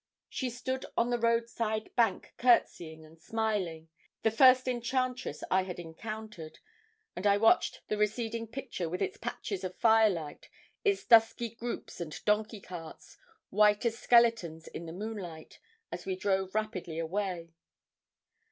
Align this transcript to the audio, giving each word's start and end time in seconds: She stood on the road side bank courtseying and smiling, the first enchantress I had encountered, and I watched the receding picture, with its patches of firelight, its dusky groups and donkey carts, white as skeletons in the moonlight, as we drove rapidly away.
She 0.29 0.49
stood 0.49 0.87
on 0.97 1.11
the 1.11 1.19
road 1.19 1.47
side 1.47 1.95
bank 1.95 2.33
courtseying 2.39 3.05
and 3.05 3.21
smiling, 3.21 3.87
the 4.23 4.31
first 4.31 4.67
enchantress 4.67 5.43
I 5.51 5.61
had 5.61 5.77
encountered, 5.77 6.57
and 7.15 7.27
I 7.27 7.37
watched 7.37 7.81
the 7.87 7.99
receding 7.99 8.47
picture, 8.47 8.89
with 8.89 8.99
its 9.03 9.17
patches 9.19 9.63
of 9.63 9.75
firelight, 9.77 10.49
its 10.83 11.05
dusky 11.05 11.49
groups 11.49 12.01
and 12.01 12.19
donkey 12.25 12.61
carts, 12.61 13.19
white 13.51 13.85
as 13.85 13.99
skeletons 13.99 14.67
in 14.67 14.87
the 14.87 14.91
moonlight, 14.91 15.59
as 15.91 16.07
we 16.07 16.15
drove 16.15 16.55
rapidly 16.55 16.97
away. 16.97 17.53